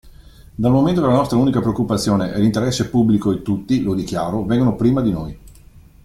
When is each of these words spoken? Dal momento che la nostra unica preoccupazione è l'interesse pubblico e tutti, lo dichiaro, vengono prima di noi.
Dal 0.55 0.71
momento 0.71 0.99
che 1.01 1.05
la 1.05 1.13
nostra 1.13 1.37
unica 1.37 1.59
preoccupazione 1.59 2.31
è 2.33 2.39
l'interesse 2.39 2.89
pubblico 2.89 3.31
e 3.31 3.43
tutti, 3.43 3.83
lo 3.83 3.93
dichiaro, 3.93 4.43
vengono 4.45 4.75
prima 4.75 4.99
di 4.99 5.11
noi. 5.11 5.39